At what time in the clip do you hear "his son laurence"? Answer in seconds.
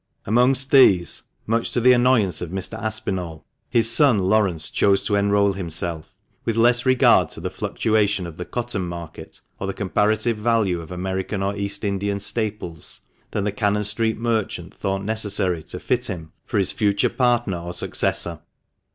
3.69-4.71